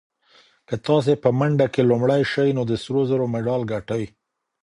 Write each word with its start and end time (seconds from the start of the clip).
که 0.67 0.75
تاسي 0.85 1.13
په 1.23 1.29
منډه 1.39 1.67
کې 1.73 1.81
لومړی 1.89 2.21
شئ 2.31 2.49
نو 2.57 2.63
د 2.69 2.73
سرو 2.83 3.01
زرو 3.09 3.25
مډال 3.33 3.61
ګټئ. 3.73 4.03